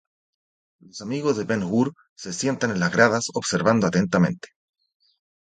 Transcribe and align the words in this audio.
Los 0.79 1.01
amigos 1.01 1.37
de 1.37 1.43
Ben 1.43 1.61
hur 1.61 1.93
se 2.15 2.33
sientan 2.33 2.71
en 2.71 2.79
las 2.79 2.91
gradas, 2.91 3.25
observando 3.35 3.85
atentamente. 3.85 4.47